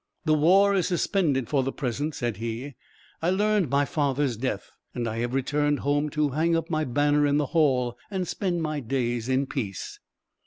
[0.25, 2.73] "The war is suspended for the present," said he.
[3.21, 7.27] "I learned my father's death, and I have returned home to hang up my banner
[7.27, 9.99] in the hall and spend my days in peace."